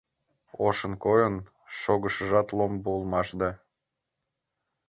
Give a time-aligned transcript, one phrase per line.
[0.67, 1.35] Ошын койын
[1.79, 3.51] шогышыжат ломбо улмаш да